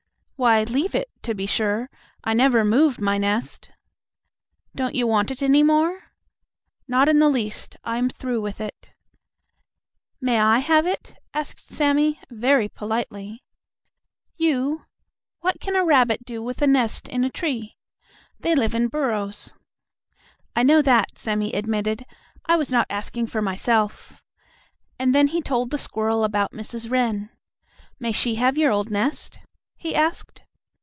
"Why 0.41 0.63
leave 0.63 0.95
it, 0.95 1.07
to 1.21 1.35
be 1.35 1.45
sure. 1.45 1.87
I 2.23 2.33
never 2.33 2.65
move 2.65 2.99
my 2.99 3.19
nest." 3.19 3.69
"Don't 4.73 4.95
you 4.95 5.05
want 5.05 5.29
it 5.29 5.43
any 5.43 5.61
more?" 5.61 6.05
"Not 6.87 7.07
in 7.07 7.19
the 7.19 7.29
least. 7.29 7.77
I 7.83 7.99
am 7.99 8.09
through 8.09 8.41
with 8.41 8.59
it." 8.59 8.89
"May 10.19 10.39
I 10.39 10.57
have 10.57 10.87
it?" 10.87 11.13
asked 11.31 11.63
Sammie, 11.63 12.19
very 12.31 12.67
politely. 12.69 13.43
"You? 14.35 14.85
What 15.41 15.59
can 15.59 15.75
a 15.75 15.85
rabbit 15.85 16.25
do 16.25 16.41
with 16.41 16.63
a 16.63 16.67
nest 16.67 17.07
in 17.07 17.23
a 17.23 17.29
tree? 17.29 17.77
They 18.39 18.55
live 18.55 18.73
in 18.73 18.87
burrows." 18.87 19.53
"I 20.55 20.63
know 20.63 20.81
that," 20.81 21.19
Sammie 21.19 21.53
admitted. 21.53 22.03
"I 22.47 22.55
was 22.55 22.71
not 22.71 22.87
asking 22.89 23.27
for 23.27 23.43
myself," 23.43 24.23
and 24.97 25.13
then 25.13 25.27
he 25.27 25.41
told 25.43 25.69
the 25.69 25.77
squirrel 25.77 26.23
about 26.23 26.51
Mrs. 26.51 26.89
Wren. 26.89 27.29
"May 27.99 28.11
she 28.11 28.33
have 28.41 28.57
your 28.57 28.71
old 28.71 28.89
nest?" 28.89 29.37
he 29.83 29.95
asked. 29.95 30.43